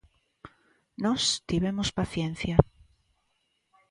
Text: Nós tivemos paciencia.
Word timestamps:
Nós 1.03 1.23
tivemos 1.49 1.89
paciencia. 1.99 2.55